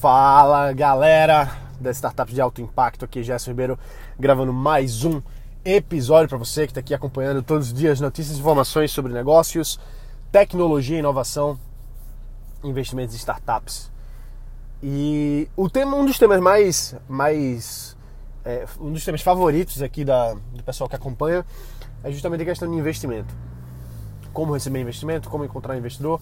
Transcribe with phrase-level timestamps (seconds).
[0.00, 3.78] Fala galera das startups de alto impacto, aqui Gerson Ribeiro
[4.18, 5.22] gravando mais um
[5.64, 9.80] episódio para você que está aqui acompanhando todos os dias notícias e informações sobre negócios,
[10.30, 11.58] tecnologia, inovação,
[12.62, 13.90] investimentos em startups.
[14.82, 17.96] E o tema, um dos temas mais, mais
[18.44, 21.42] é, um dos temas favoritos aqui da, do pessoal que acompanha
[22.04, 23.34] é justamente a questão de investimento.
[24.30, 26.20] Como receber investimento, como encontrar investidor.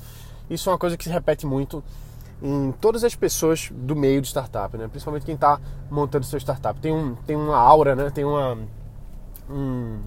[0.48, 1.82] Isso é uma coisa que se repete muito
[2.44, 4.86] em todas as pessoas do meio de startup, né?
[4.86, 5.58] principalmente quem está
[5.90, 6.78] montando seu startup.
[6.78, 8.10] Tem, um, tem uma aura, né?
[8.10, 8.58] tem uma.
[9.48, 10.00] Um,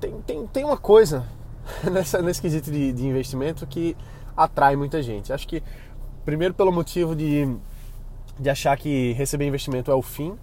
[0.00, 1.24] tem, tem, tem uma coisa
[1.92, 3.96] nessa, nesse quesito de, de investimento que
[4.36, 5.32] atrai muita gente.
[5.32, 5.62] Acho que,
[6.24, 7.56] primeiro, pelo motivo de,
[8.36, 10.36] de achar que receber investimento é o fim.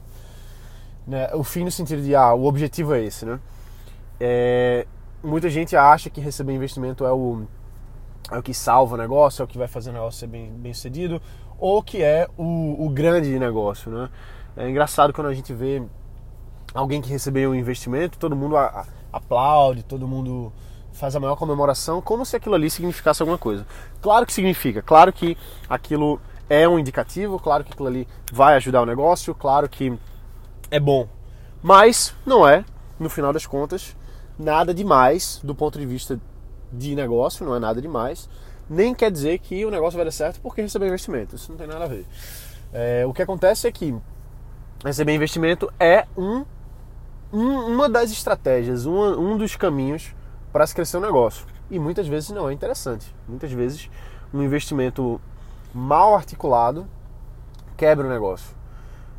[1.05, 1.29] Né?
[1.33, 3.25] O fim no sentido de, ah, o objetivo é esse.
[3.25, 3.37] Né?
[4.17, 4.87] É,
[5.21, 7.45] muita gente acha que receber investimento é o
[8.31, 10.51] é o que salva o negócio, é o que vai fazer o negócio ser bem,
[10.51, 11.21] bem sucedido,
[11.59, 13.91] ou que é o, o grande negócio.
[13.91, 14.09] Né?
[14.57, 15.83] É engraçado quando a gente vê
[16.73, 20.51] alguém que recebeu um investimento, todo mundo a, a, aplaude, todo mundo
[20.91, 23.65] faz a maior comemoração, como se aquilo ali significasse alguma coisa.
[24.01, 25.37] Claro que significa, claro que
[25.69, 29.97] aquilo é um indicativo, claro que aquilo ali vai ajudar o negócio, claro que
[30.71, 31.07] é bom,
[31.61, 32.63] mas não é,
[32.99, 33.95] no final das contas,
[34.37, 36.19] nada demais do ponto de vista
[36.77, 38.29] de negócio, não é nada demais.
[38.69, 41.35] Nem quer dizer que o negócio vai dar certo porque receber investimento.
[41.35, 42.05] Isso não tem nada a ver.
[42.73, 43.95] É, o que acontece é que
[44.83, 46.45] receber investimento é um,
[47.31, 50.13] um uma das estratégias, um, um dos caminhos
[50.51, 51.45] para se crescer um negócio.
[51.69, 53.13] E muitas vezes não é interessante.
[53.27, 53.89] Muitas vezes
[54.33, 55.21] um investimento
[55.73, 56.87] mal articulado
[57.77, 58.55] quebra o negócio.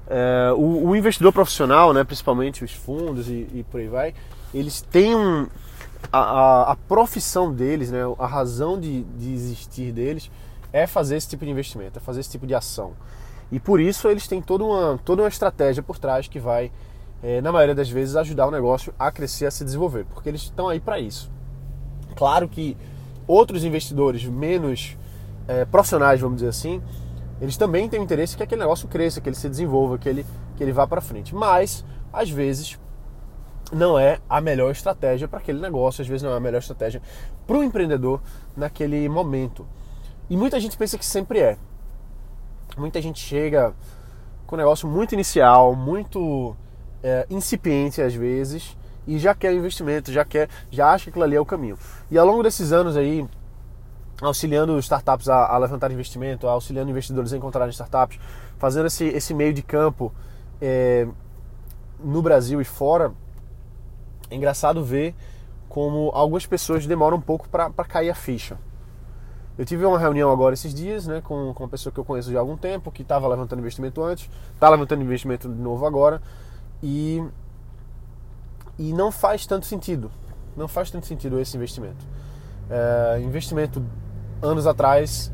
[0.09, 4.15] É, o, o, investidor profissional, né, principalmente os fundos e, e por aí vai,
[4.55, 5.49] eles têm um,
[6.13, 10.31] a, a, a, profissão deles, né, a razão de, de existir deles
[10.73, 12.93] é fazer esse tipo de investimento, é fazer esse tipo de ação.
[13.51, 16.73] E por isso eles têm toda uma, toda uma estratégia por trás que vai,
[17.23, 20.43] é, na maioria das vezes, ajudar o negócio a crescer, a se desenvolver, porque eles
[20.43, 21.31] estão aí para isso.
[22.15, 22.77] Claro que
[23.27, 24.97] outros investidores menos
[25.47, 26.83] é, profissionais, vamos dizer assim,
[27.41, 30.25] eles também têm interesse que aquele negócio cresça, que ele se desenvolva, que ele,
[30.57, 31.35] que ele vá para frente.
[31.35, 32.79] Mas, às vezes,
[33.73, 37.03] não é a melhor estratégia para aquele negócio, às vezes não é a melhor estratégia
[37.47, 38.21] para o empreendedor
[38.57, 39.67] naquele momento.
[40.31, 41.57] E muita gente pensa que sempre é.
[42.77, 43.75] Muita gente chega
[44.47, 46.57] com um negócio muito inicial, muito
[47.03, 48.77] é, incipiente às vezes,
[49.07, 51.79] e já quer investimento, já quer, já acha que aquilo ali é o caminho.
[52.11, 53.27] E ao longo desses anos aí,
[54.21, 58.19] auxiliando startups a, a levantar investimento, auxiliando investidores a encontrarem startups,
[58.59, 60.13] fazendo esse, esse meio de campo
[60.61, 61.07] é,
[61.99, 63.13] no Brasil e fora,
[64.31, 65.15] é engraçado ver
[65.69, 68.59] como algumas pessoas demoram um pouco para cair a ficha.
[69.59, 72.31] Eu tive uma reunião agora esses dias né, com, com uma pessoa que eu conheço
[72.31, 76.21] já há algum tempo, que estava levantando investimento antes, está levantando investimento de novo agora,
[76.83, 77.25] e,
[78.79, 80.11] e não faz tanto sentido.
[80.55, 82.07] Não faz tanto sentido esse investimento.
[82.69, 83.83] É, investimento
[84.43, 85.33] anos atrás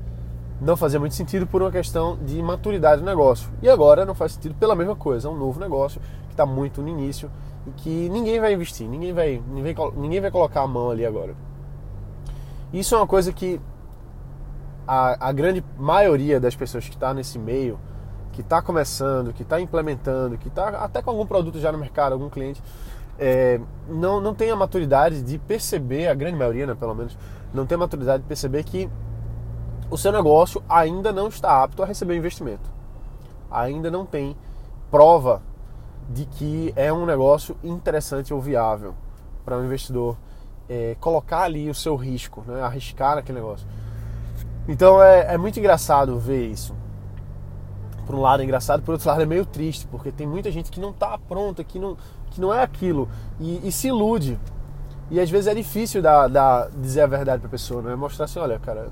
[0.60, 3.50] não fazia muito sentido por uma questão de maturidade do negócio.
[3.60, 5.26] E agora não faz sentido pela mesma coisa.
[5.26, 7.28] É um novo negócio que está muito no início
[7.76, 11.34] que ninguém vai investir, ninguém vai, ninguém, ninguém vai colocar a mão ali agora.
[12.72, 13.60] Isso é uma coisa que
[14.86, 17.78] a, a grande maioria das pessoas que está nesse meio,
[18.32, 22.12] que está começando, que está implementando, que está até com algum produto já no mercado,
[22.14, 22.62] algum cliente,
[23.18, 27.16] é, não, não tem a maturidade de perceber, a grande maioria, né, pelo menos,
[27.52, 28.88] não tem a maturidade de perceber que
[29.90, 32.70] o seu negócio ainda não está apto a receber investimento.
[33.50, 34.34] Ainda não tem
[34.90, 35.42] prova
[36.08, 38.94] de que é um negócio interessante ou viável
[39.44, 40.16] para um investidor
[40.68, 42.62] é, colocar ali o seu risco, né?
[42.62, 43.66] arriscar naquele negócio.
[44.68, 46.74] Então é, é, muito engraçado ver isso.
[48.06, 50.70] Por um lado é engraçado, por outro lado é meio triste, porque tem muita gente
[50.70, 51.96] que não está pronta, que não,
[52.30, 53.08] que não é aquilo
[53.40, 54.38] e, e, se ilude.
[55.10, 56.02] E às vezes é difícil
[56.76, 57.94] dizer a verdade para a pessoa, né?
[57.94, 58.88] mostrar assim: olha, cara,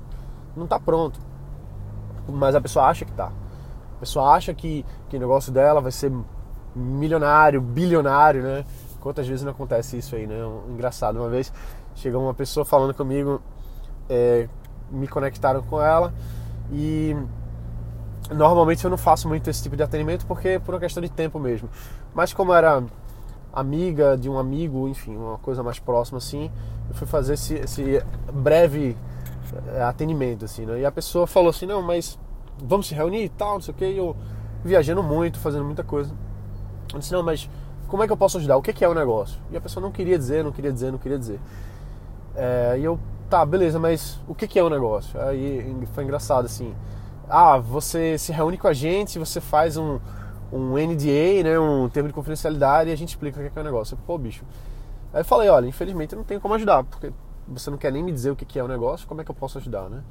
[0.55, 1.19] não está pronto.
[2.27, 3.27] Mas a pessoa acha que está.
[3.27, 6.11] A pessoa acha que, que o negócio dela vai ser
[6.75, 8.65] milionário, bilionário, né?
[8.99, 10.35] Quantas vezes não acontece isso aí, né?
[10.69, 11.17] Engraçado.
[11.17, 11.51] Uma vez
[11.95, 13.41] chegou uma pessoa falando comigo,
[14.09, 14.47] é,
[14.91, 16.13] me conectaram com ela
[16.71, 17.15] e
[18.33, 21.39] normalmente eu não faço muito esse tipo de atendimento porque por uma questão de tempo
[21.39, 21.69] mesmo.
[22.13, 22.83] Mas como era
[23.53, 26.49] amiga de um amigo, enfim, uma coisa mais próxima assim,
[26.89, 28.03] eu fui fazer esse, esse
[28.33, 28.95] breve
[29.75, 30.79] é, atendimento assim, né?
[30.79, 32.17] E a pessoa falou assim: "Não, mas
[32.63, 33.85] vamos se reunir e tal, não sei o que".
[33.85, 34.15] Eu
[34.63, 36.13] viajando muito, fazendo muita coisa.
[36.93, 37.49] Eu disse, não, mas
[37.87, 38.57] como é que eu posso ajudar?
[38.57, 39.39] O que é o negócio?
[39.51, 41.39] E a pessoa não queria dizer, não queria dizer, não queria dizer.
[42.35, 42.99] É, e eu,
[43.29, 45.19] tá, beleza, mas o que é o negócio?
[45.21, 46.73] Aí foi engraçado, assim.
[47.29, 49.99] ah, você se reúne com a gente, você faz um,
[50.51, 53.65] um NDA, né, um termo de confidencialidade, e a gente explica o que é o
[53.65, 53.97] negócio.
[54.05, 54.43] Pô, bicho.
[55.13, 57.11] Aí eu falei, olha, infelizmente eu não tenho como ajudar, porque
[57.47, 59.35] você não quer nem me dizer o que é o negócio, como é que eu
[59.35, 60.01] posso ajudar, né?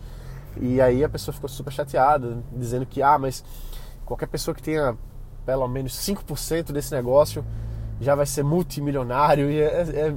[0.61, 3.45] E aí a pessoa ficou super chateada, dizendo que, ah, mas
[4.05, 4.97] qualquer pessoa que tenha
[5.51, 7.45] pelo menos 5% desse negócio
[8.01, 10.15] já vai ser multimilionário, e é, é,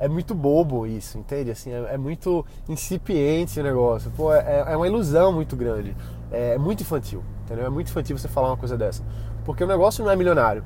[0.00, 1.50] é muito bobo isso, entende?
[1.50, 5.96] Assim, é, é muito incipiente o negócio, pô, é, é uma ilusão muito grande,
[6.30, 7.64] é, é muito infantil, entendeu?
[7.64, 9.02] É muito infantil você falar uma coisa dessa,
[9.42, 10.62] porque o negócio não é milionário,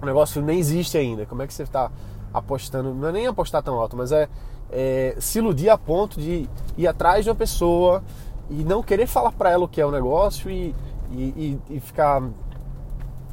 [0.00, 1.92] o negócio nem existe ainda, como é que você está
[2.32, 4.30] apostando, não é nem apostar tão alto, mas é,
[4.72, 8.02] é, se iludir a ponto de ir atrás de uma pessoa
[8.48, 10.74] e não querer falar para ela o que é o negócio e,
[11.12, 12.22] e, e, ficar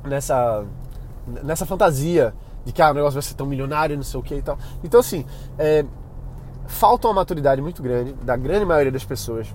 [0.07, 0.65] nessa,
[1.44, 2.33] nessa fantasia
[2.65, 4.57] de que ah, o negócio vai ser tão milionário, não sei o que e tal.
[4.83, 5.25] Então, assim,
[5.57, 5.86] é,
[6.68, 9.48] falta uma maturidade muito grande da grande maioria das pessoas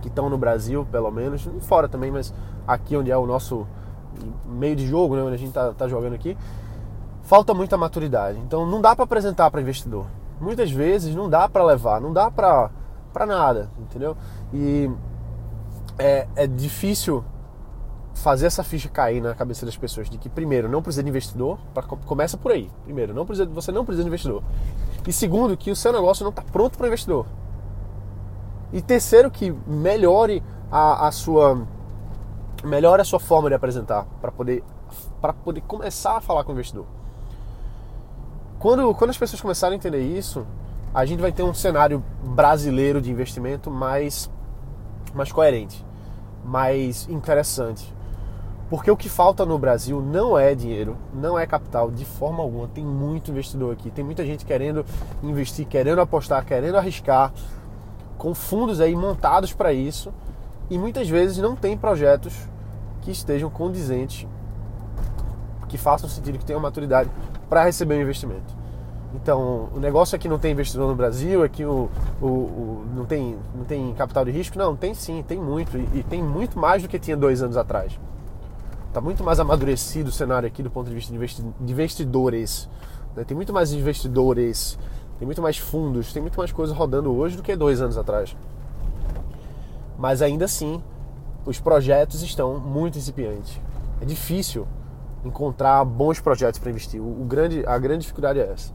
[0.00, 2.32] que estão no Brasil, pelo menos, fora também, mas
[2.66, 3.66] aqui onde é o nosso
[4.46, 6.36] meio de jogo, né, onde a gente está tá jogando aqui,
[7.22, 8.38] falta muita maturidade.
[8.38, 10.06] Então, não dá para apresentar para investidor
[10.40, 12.70] muitas vezes não dá para levar, não dá para
[13.26, 14.16] nada, entendeu?
[14.52, 14.90] E
[15.98, 17.24] é, é difícil
[18.14, 21.58] fazer essa ficha cair na cabeça das pessoas de que primeiro não precisa de investidor,
[21.72, 22.70] pra, começa por aí.
[22.84, 24.42] Primeiro, não precisa, você não precisa de investidor.
[25.06, 27.26] E segundo, que o seu negócio não está pronto para investidor.
[28.72, 31.66] E terceiro, que melhore a, a sua
[32.62, 34.64] melhore a sua forma de apresentar para poder
[35.20, 36.86] para poder começar a falar com o investidor.
[38.58, 40.46] Quando, quando as pessoas começarem a entender isso,
[40.94, 44.30] a gente vai ter um cenário brasileiro de investimento mais,
[45.12, 45.84] mais coerente,
[46.44, 47.92] mais interessante.
[48.70, 52.66] Porque o que falta no Brasil não é dinheiro, não é capital de forma alguma.
[52.68, 54.84] Tem muito investidor aqui, tem muita gente querendo
[55.22, 57.32] investir, querendo apostar, querendo arriscar,
[58.16, 60.12] com fundos aí montados para isso,
[60.70, 62.34] e muitas vezes não tem projetos
[63.02, 64.26] que estejam condizentes,
[65.68, 67.10] que façam sentido, que tenham maturidade
[67.50, 68.64] para receber o um investimento.
[69.14, 71.88] Então, o negócio é que não tem investidor no Brasil, é que o,
[72.20, 74.58] o, o, não, tem, não tem capital de risco.
[74.58, 75.76] Não, tem sim, tem muito.
[75.78, 77.96] E, e tem muito mais do que tinha dois anos atrás.
[78.94, 81.12] Está muito mais amadurecido o cenário aqui do ponto de vista
[81.60, 82.70] de investidores.
[83.16, 83.24] Né?
[83.24, 84.78] Tem muito mais investidores,
[85.18, 88.36] tem muito mais fundos, tem muito mais coisa rodando hoje do que dois anos atrás.
[89.98, 90.80] Mas ainda assim,
[91.44, 93.60] os projetos estão muito incipientes.
[94.00, 94.64] É difícil
[95.24, 97.02] encontrar bons projetos para investir.
[97.02, 98.72] O, grande, a grande dificuldade é essa.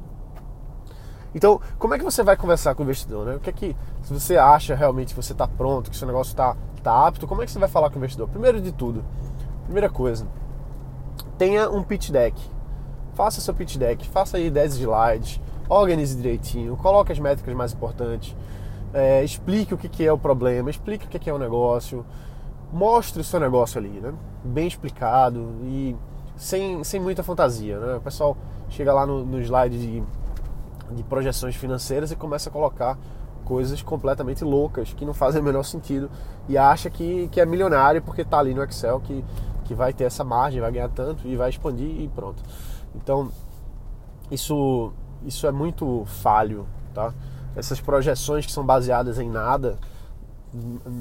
[1.33, 3.25] Então, como é que você vai conversar com o investidor?
[3.25, 3.35] Né?
[3.37, 3.73] O que é que,
[4.03, 7.41] se você acha realmente que você está pronto, que seu negócio está tá apto, como
[7.41, 8.27] é que você vai falar com o investidor?
[8.27, 9.01] Primeiro de tudo,
[9.69, 10.27] primeira coisa,
[11.37, 12.41] tenha um pitch deck.
[13.13, 18.35] Faça seu pitch deck, faça aí 10 slides, organize direitinho, coloque as métricas mais importantes,
[18.91, 22.03] é, explique o que, é o problema, explique o que, que é o negócio,
[22.73, 24.11] mostre o seu negócio ali, né?
[24.43, 25.95] Bem explicado e
[26.35, 27.95] sem, sem muita fantasia, né?
[27.97, 28.35] O pessoal
[28.69, 30.03] chega lá no, no slide de,
[30.95, 32.97] de projeções financeiras e começa a colocar
[33.49, 36.09] coisas completamente loucas que não fazem o menor sentido
[36.47, 39.25] e acha que, que é milionário porque está ali no Excel que,
[39.69, 42.41] que vai ter essa margem, vai ganhar tanto e vai expandir e pronto.
[42.95, 43.31] Então,
[44.31, 44.91] isso,
[45.23, 47.13] isso é muito falho, tá?
[47.55, 49.77] Essas projeções que são baseadas em nada,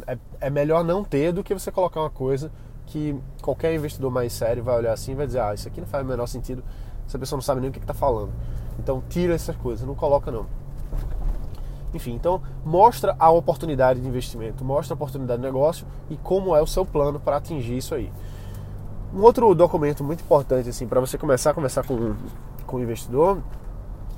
[0.06, 2.52] é, é melhor não ter do que você colocar uma coisa
[2.84, 5.88] que qualquer investidor mais sério vai olhar assim e vai dizer: ah, isso aqui não
[5.88, 6.62] faz o menor sentido,
[7.06, 8.34] essa pessoa não sabe nem o que está falando.
[8.78, 10.44] Então tira essas coisas, não coloca não.
[11.94, 16.60] Enfim, então mostra a oportunidade de investimento, mostra a oportunidade de negócio e como é
[16.60, 18.12] o seu plano para atingir isso aí.
[19.14, 22.14] Um outro documento muito importante assim para você começar a conversar com,
[22.66, 23.38] com o investidor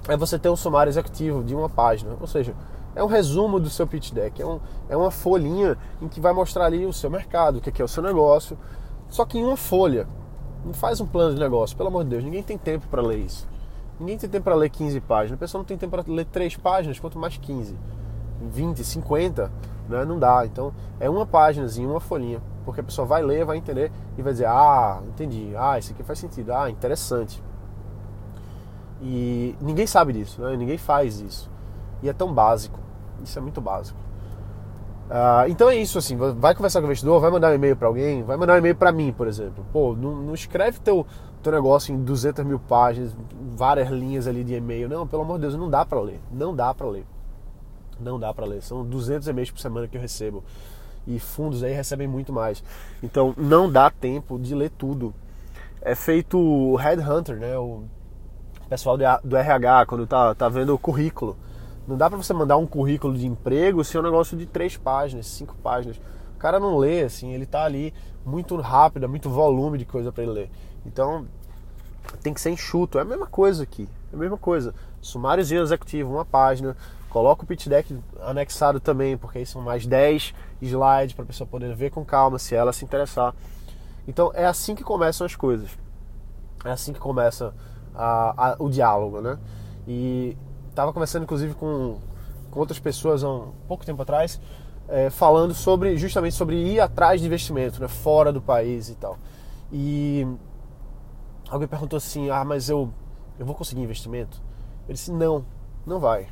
[0.09, 2.55] é você ter um sumário executivo de uma página, ou seja,
[2.95, 6.33] é um resumo do seu pitch deck, é, um, é uma folhinha em que vai
[6.33, 8.59] mostrar ali o seu mercado, o que é o seu negócio,
[9.09, 10.09] só que em uma folha.
[10.65, 13.19] Não faz um plano de negócio, pelo amor de Deus, ninguém tem tempo para ler
[13.19, 13.49] isso.
[13.99, 15.37] Ninguém tem tempo para ler 15 páginas.
[15.37, 17.77] A pessoa não tem tempo para ler 3 páginas, quanto mais 15.
[18.51, 19.53] 20, 50,
[19.89, 20.05] né?
[20.05, 20.45] não dá.
[20.45, 22.43] Então é uma páginazinha, uma folhinha.
[22.65, 25.53] Porque a pessoa vai ler, vai entender e vai dizer: Ah, entendi.
[25.57, 26.53] Ah, isso aqui faz sentido.
[26.53, 27.43] Ah, interessante.
[29.03, 30.57] E ninguém sabe disso, né?
[30.57, 31.51] ninguém faz isso.
[32.03, 32.79] E é tão básico.
[33.23, 33.99] Isso é muito básico.
[35.11, 37.89] Uh, então é isso, assim, vai conversar com o investidor, vai mandar um e-mail para
[37.89, 39.67] alguém, vai mandar um e-mail para mim, por exemplo.
[39.73, 41.05] Pô, não, não escreve teu,
[41.43, 43.17] teu negócio em 200 mil páginas,
[43.57, 44.89] várias linhas ali de e-mail.
[44.89, 46.21] Não, pelo amor de Deus, não dá para ler.
[46.31, 47.05] Não dá para ler.
[47.99, 48.63] Não dá para ler.
[48.63, 50.45] São 200 e-mails por semana que eu recebo.
[51.15, 52.63] E fundos aí recebem muito mais.
[53.03, 55.15] Então não dá tempo de ler tudo.
[55.83, 57.57] É feito o Headhunter, né?
[57.59, 57.85] O
[58.69, 61.37] pessoal do RH, quando tá, tá vendo o currículo.
[61.89, 64.77] Não dá para você mandar um currículo de emprego se é um negócio de três
[64.77, 66.01] páginas, cinco páginas.
[66.39, 67.93] cara não lê, assim, ele tá ali
[68.25, 70.51] muito rápido, é muito volume de coisa para ele ler.
[70.87, 71.27] Então,
[72.23, 72.99] tem que ser enxuto.
[72.99, 73.89] É a mesma coisa aqui.
[74.13, 74.75] É a mesma coisa.
[75.01, 76.77] Sumáriozinho executivo, uma página.
[77.11, 81.47] Coloca o pitch deck anexado também, porque aí são mais 10 slides para a pessoa
[81.47, 83.35] poder ver com calma se ela se interessar.
[84.07, 85.77] Então é assim que começam as coisas.
[86.65, 87.53] É assim que começa
[87.93, 89.39] a, a, o diálogo, né?
[89.89, 90.37] E
[90.69, 91.99] estava conversando inclusive com,
[92.49, 94.41] com outras pessoas há um pouco tempo atrás,
[94.89, 97.89] é, falando sobre justamente sobre ir atrás de investimento, né?
[97.89, 99.19] Fora do país e tal.
[99.73, 100.27] E
[101.49, 102.89] alguém perguntou assim: Ah, mas eu,
[103.37, 104.41] eu vou conseguir investimento?
[104.87, 105.45] Eu disse: Não,
[105.85, 106.29] não vai.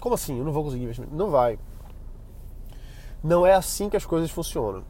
[0.00, 0.38] Como assim?
[0.38, 1.14] Eu não vou conseguir investimento?
[1.14, 1.58] Não vai.
[3.22, 4.84] Não é assim que as coisas funcionam.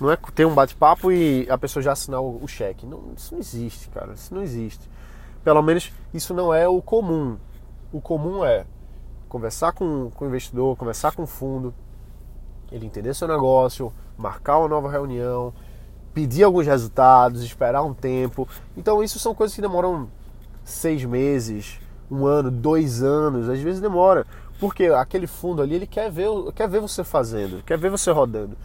[0.00, 2.86] Não é ter um bate-papo e a pessoa já assinar o, cheque.
[2.86, 4.12] Não, isso não existe, cara.
[4.12, 4.88] Isso não existe.
[5.42, 7.36] Pelo menos isso não é o comum.
[7.92, 8.64] O comum é
[9.28, 11.74] conversar com, com o investidor, conversar com o fundo,
[12.70, 15.52] ele entender seu negócio, marcar uma nova reunião,
[16.12, 18.48] pedir alguns resultados, esperar um tempo.
[18.76, 20.08] Então, isso são coisas que demoram
[20.64, 21.80] seis meses,
[22.10, 24.26] um ano, dois anos, às vezes demora.
[24.58, 28.56] Porque aquele fundo ali, ele quer ver, quer ver você fazendo, quer ver você rodando.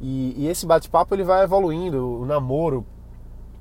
[0.00, 2.86] E, e esse bate-papo ele vai evoluindo, o namoro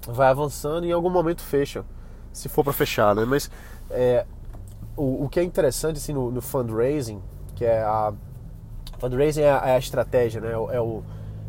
[0.08, 1.84] vai avançando e em algum momento fecha,
[2.32, 3.26] se for para fechar, né?
[3.26, 3.50] Mas
[3.90, 4.26] é,
[4.96, 7.22] o, o, que é interessante assim, no, no, fundraising,
[7.56, 8.14] que é a.
[9.00, 10.52] Fundraising é a, é a estratégia, né?
[10.52, 11.04] É o, é o,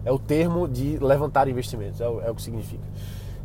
[0.05, 2.83] é termo de levantar investimentos, é o, é o que significa.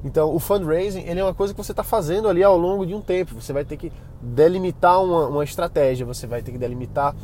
[0.05, 2.93] Então, o fundraising ele é uma coisa que você está fazendo ali ao longo de
[2.93, 3.41] um tempo.
[3.41, 7.15] Você vai ter que delimitar uma, uma, estratégia, você vai ter que delimitar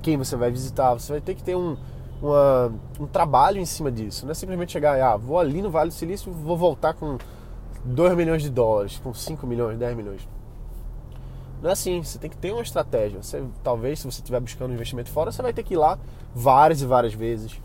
[0.00, 1.76] quem você vai visitar, você vai ter que ter um,
[2.22, 4.24] uma, um trabalho em cima disso.
[4.24, 7.18] Não é simplesmente chegar, ah, vou ali no Vale do Silício vou voltar com
[7.84, 10.26] 2 milhões de dólares, com 5 milhões, 10 milhões.
[11.60, 13.22] Não é assim, você tem que ter uma estratégia.
[13.22, 15.98] Você, talvez, se você estiver buscando um investimento fora, você vai ter que ir lá
[16.34, 17.60] várias e várias vezes.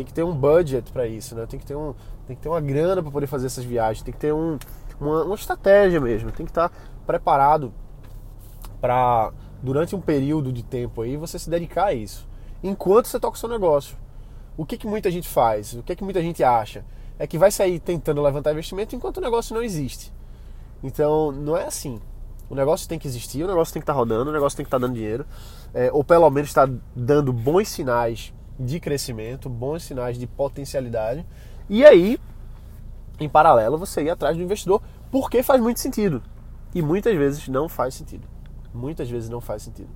[0.00, 1.44] Tem que ter um budget para isso, né?
[1.44, 1.94] Tem que ter um,
[2.26, 4.58] tem que ter uma grana para poder fazer essas viagens, tem que ter um,
[4.98, 6.72] uma, uma estratégia mesmo, tem que estar
[7.06, 7.70] preparado
[8.80, 9.30] para
[9.62, 12.26] durante um período de tempo aí você se dedicar a isso.
[12.62, 13.94] Enquanto você toca o seu negócio.
[14.56, 15.74] O que, que muita gente faz?
[15.74, 16.82] O que, que muita gente acha?
[17.18, 20.10] É que vai sair tentando levantar investimento enquanto o negócio não existe.
[20.82, 22.00] Então, não é assim.
[22.48, 24.64] O negócio tem que existir, o negócio tem que estar tá rodando, o negócio tem
[24.64, 25.26] que estar tá dando dinheiro,
[25.74, 31.24] é, ou pelo menos estar tá dando bons sinais de crescimento, bons sinais de potencialidade
[31.70, 32.18] e aí,
[33.20, 36.20] em paralelo, você ir atrás do investidor, porque faz muito sentido.
[36.74, 38.26] E muitas vezes não faz sentido.
[38.74, 39.88] Muitas vezes não faz sentido.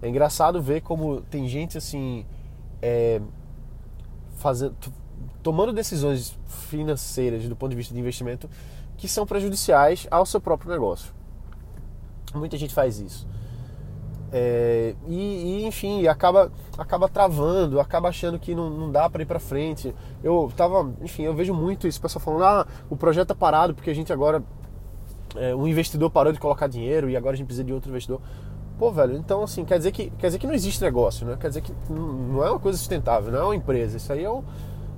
[0.00, 2.24] É engraçado ver como tem gente assim.
[2.80, 3.20] É,
[4.36, 4.74] fazendo,
[5.42, 8.48] tomando decisões financeiras do ponto de vista de investimento
[8.96, 11.12] que são prejudiciais ao seu próprio negócio.
[12.34, 13.28] Muita gente faz isso.
[14.30, 19.26] É, e, e, enfim, acaba, acaba travando, acaba achando que não, não dá para ir
[19.26, 19.94] para frente.
[20.22, 23.90] Eu tava, enfim, eu vejo muito isso, pessoal falando, ah, o projeto tá parado porque
[23.90, 24.42] a gente agora,
[25.36, 28.20] é, investidor parou de colocar dinheiro e agora a gente precisa de outro investidor.
[28.78, 31.36] Pô, velho, então assim, quer dizer que, quer dizer que não existe negócio, né?
[31.40, 33.96] Quer dizer que não é uma coisa sustentável, não é uma empresa.
[33.96, 34.44] Isso aí é um,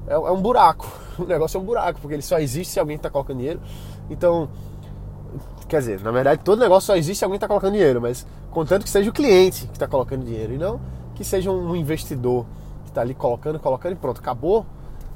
[0.06, 0.86] é, é um buraco.
[1.20, 3.60] O negócio é um buraco, porque ele só existe se alguém está colocando dinheiro.
[4.08, 4.48] Então,
[5.70, 8.82] Quer dizer, na verdade, todo negócio só existe se alguém está colocando dinheiro, mas contanto
[8.82, 10.80] que seja o cliente que está colocando dinheiro e não
[11.14, 12.44] que seja um investidor
[12.82, 14.66] que está ali colocando, colocando e pronto, acabou.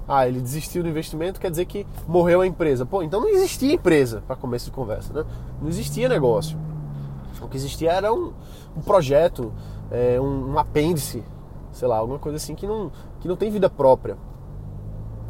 [0.06, 2.86] Ah, ele desistiu do investimento, quer dizer que morreu a empresa.
[2.86, 5.24] Pô, então não existia empresa para começo de conversa, né?
[5.60, 6.56] Não existia negócio.
[7.40, 8.32] O que existia era um,
[8.76, 9.52] um projeto,
[9.90, 11.24] é, um, um apêndice,
[11.72, 14.16] sei lá, alguma coisa assim que não, que não tem vida própria.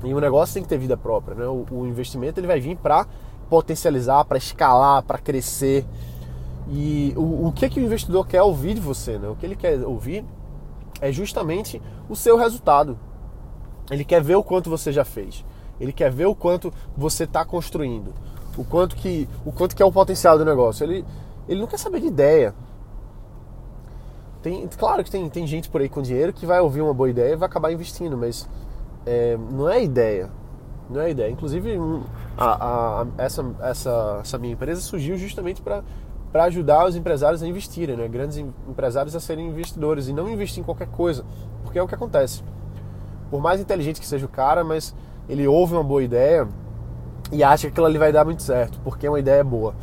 [0.03, 1.47] E o negócio tem que ter vida própria, né?
[1.47, 3.07] O, o investimento ele vai vir para
[3.45, 5.85] potencializar, para escalar, para crescer.
[6.69, 9.19] E o, o que, que o investidor quer ouvir de você?
[9.19, 9.29] Né?
[9.29, 10.25] O que ele quer ouvir
[11.01, 12.99] é justamente o seu resultado.
[13.91, 15.45] Ele quer ver o quanto você já fez.
[15.79, 18.15] Ele quer ver o quanto você está construindo.
[18.57, 20.85] O quanto que o quanto que é o potencial do negócio.
[20.85, 21.05] Ele,
[21.49, 22.55] ele não quer saber de ideia.
[24.41, 27.09] Tem, claro que tem, tem gente por aí com dinheiro que vai ouvir uma boa
[27.09, 28.49] ideia e vai acabar investindo, mas
[29.07, 30.31] é, não é ideia.
[30.89, 31.31] Não é ideia.
[31.31, 31.79] Inclusive,
[32.37, 35.83] a, a, essa, essa, essa minha empresa surgiu justamente para
[36.45, 38.07] ajudar os empresários a investirem, né?
[38.09, 41.25] grandes empresários a serem investidores e não investir em qualquer coisa,
[41.63, 42.43] porque é o que acontece.
[43.31, 44.95] Por mais inteligente que seja o cara, mas
[45.29, 46.47] ele ouve uma boa ideia
[47.33, 49.75] e acha que aquilo ali vai dar muito certo, porque é uma ideia boa.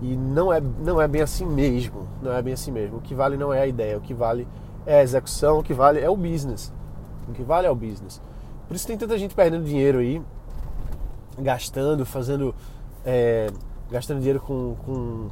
[0.00, 2.08] E não é, não é bem assim mesmo.
[2.22, 2.98] Não é bem assim mesmo.
[2.98, 4.46] O que vale não é a ideia, o que vale
[4.86, 6.72] é a execução, o que vale é o business.
[7.28, 8.22] O que vale é o business.
[8.66, 10.22] Por isso tem tanta gente perdendo dinheiro aí
[11.40, 12.54] gastando, fazendo.
[13.04, 13.48] É,
[13.90, 15.28] gastando dinheiro com, com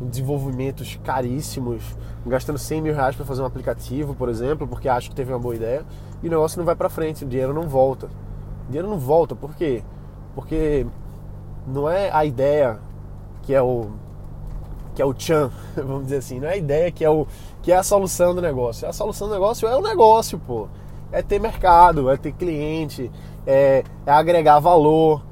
[0.00, 1.82] desenvolvimentos caríssimos,
[2.26, 5.38] gastando 100 mil reais para fazer um aplicativo, por exemplo, porque acha que teve uma
[5.38, 5.84] boa ideia,
[6.22, 8.06] e o negócio não vai para frente, o dinheiro não volta.
[8.06, 9.82] O dinheiro não volta, por quê?
[10.34, 10.86] Porque
[11.66, 12.78] não é a ideia
[13.42, 13.90] que é o
[14.94, 17.26] que é o chan, vamos dizer assim, não é a ideia que é o
[17.62, 18.88] que é a solução do negócio.
[18.88, 20.68] A solução do negócio é o negócio, pô.
[21.12, 23.10] É ter mercado, é ter cliente,
[23.46, 25.22] é, é agregar valor.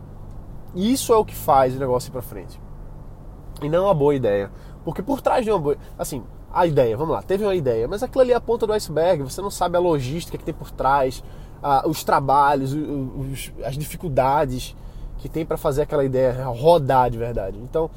[0.74, 2.60] Isso é o que faz o negócio ir para frente.
[3.62, 4.50] E não é uma boa ideia.
[4.84, 5.76] Porque por trás de uma boa.
[5.98, 8.72] Assim, a ideia, vamos lá, teve uma ideia, mas aquilo ali é a ponta do
[8.72, 11.22] iceberg, você não sabe a logística que tem por trás,
[11.86, 14.76] os trabalhos, os, as dificuldades
[15.18, 17.58] que tem para fazer aquela ideia rodar de verdade.
[17.58, 17.90] Então,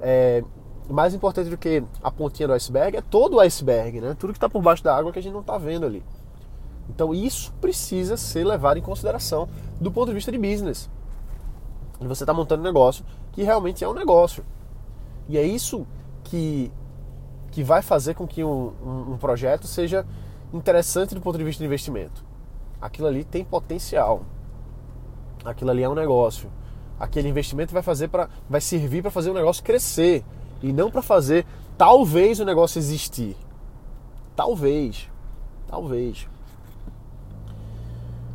[0.00, 0.42] é,
[0.88, 4.16] mais importante do que a pontinha do iceberg é todo o iceberg, né?
[4.18, 6.02] Tudo que está por baixo da água que a gente não está vendo ali.
[6.88, 10.88] Então, isso precisa ser levado em consideração do ponto de vista de business.
[12.00, 14.44] E você está montando um negócio que realmente é um negócio.
[15.28, 15.86] E é isso
[16.24, 16.72] que,
[17.50, 20.06] que vai fazer com que um, um, um projeto seja
[20.52, 22.24] interessante do ponto de vista de investimento.
[22.80, 24.22] Aquilo ali tem potencial.
[25.44, 26.50] Aquilo ali é um negócio.
[26.98, 30.24] Aquele investimento vai fazer para vai servir para fazer o negócio crescer
[30.62, 33.36] e não para fazer talvez o negócio existir.
[34.34, 35.08] Talvez.
[35.66, 36.28] Talvez.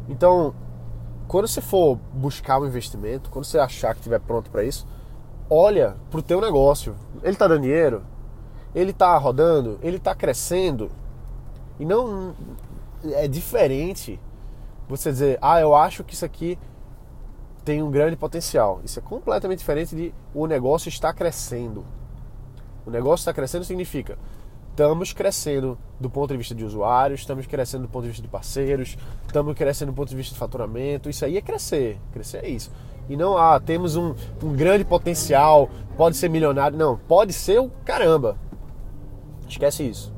[0.07, 0.53] Então,
[1.27, 4.87] quando você for buscar um investimento, quando você achar que estiver pronto para isso,
[5.49, 6.95] olha para o teu negócio.
[7.21, 8.03] Ele está dando dinheiro?
[8.73, 9.79] Ele está rodando?
[9.81, 10.91] Ele está crescendo?
[11.79, 12.35] E não
[13.05, 14.19] é diferente
[14.87, 16.57] você dizer, ah, eu acho que isso aqui
[17.63, 18.81] tem um grande potencial.
[18.83, 21.85] Isso é completamente diferente de o negócio está crescendo.
[22.85, 24.17] O negócio está crescendo significa
[24.73, 28.27] estamos crescendo do ponto de vista de usuários, estamos crescendo do ponto de vista de
[28.27, 31.09] parceiros, estamos crescendo do ponto de vista de faturamento.
[31.09, 31.99] Isso aí é crescer.
[32.11, 32.71] Crescer é isso.
[33.07, 36.75] E não, ah, temos um, um grande potencial, pode ser milionário.
[36.75, 38.35] Não, pode ser o caramba.
[39.47, 40.11] Esquece isso.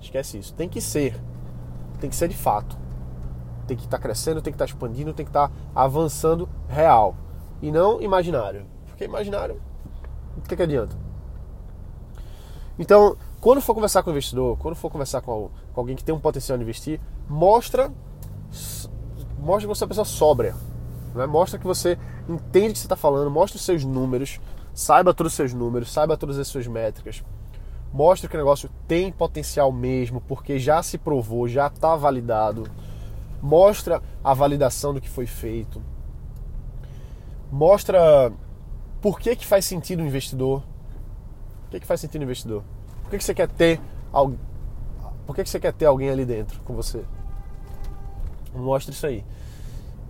[0.00, 0.54] Esquece isso.
[0.54, 1.14] Tem que ser.
[2.00, 2.78] Tem que ser de fato.
[3.66, 6.48] Tem que estar tá crescendo, tem que estar tá expandindo, tem que estar tá avançando
[6.66, 7.14] real.
[7.60, 8.64] E não imaginário.
[8.86, 9.60] Porque imaginário,
[10.36, 10.96] o que, que adianta?
[12.78, 13.16] Então,
[13.48, 16.58] quando for conversar com o investidor, quando for conversar com, alguém que tem um potencial
[16.58, 17.90] de investir, mostra,
[19.38, 20.54] mostra que você é uma pessoa sóbria.
[21.14, 21.24] Né?
[21.24, 24.38] Mostra que você entende o que você está falando, mostra os seus números,
[24.74, 27.24] saiba todos os seus números, saiba todas as suas métricas.
[27.90, 32.64] Mostra que o negócio tem potencial mesmo, porque já se provou, já está validado.
[33.40, 35.82] Mostra a validação do que foi feito.
[37.50, 38.30] Mostra
[39.00, 40.62] por que, que faz sentido o investidor
[41.68, 42.64] por que, que faz sentido investidor?
[43.08, 43.80] Por que, que você quer ter
[44.12, 44.38] alguém?
[45.26, 47.02] Por que, que você quer ter alguém ali dentro com você?
[48.54, 49.24] Mostra isso aí.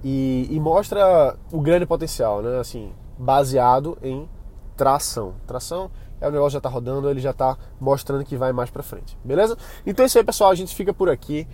[0.02, 2.58] E, e mostra o grande potencial, né?
[2.58, 4.28] Assim, baseado em
[4.76, 5.34] tração.
[5.46, 8.82] Tração é o negócio já está rodando, ele já está mostrando que vai mais para
[8.82, 9.16] frente.
[9.24, 9.56] Beleza?
[9.86, 10.50] Então é isso aí, pessoal.
[10.50, 11.46] A gente fica por aqui.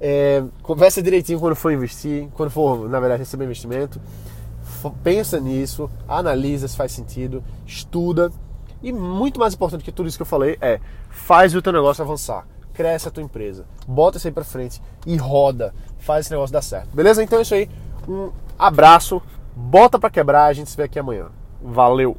[0.00, 4.00] É, conversa direitinho quando for investir, quando for, na verdade, receber investimento.
[5.02, 8.32] Pensa nisso, analisa se faz sentido, estuda
[8.82, 12.02] e muito mais importante que tudo isso que eu falei é faz o teu negócio
[12.02, 12.46] avançar.
[12.72, 13.66] Cresce a tua empresa.
[13.86, 15.74] Bota isso aí pra frente e roda.
[15.98, 16.94] Faz esse negócio dar certo.
[16.94, 17.22] Beleza?
[17.22, 17.68] Então é isso aí.
[18.08, 19.20] Um abraço.
[19.54, 20.44] Bota pra quebrar.
[20.44, 21.26] A gente se vê aqui amanhã.
[21.60, 22.16] Valeu!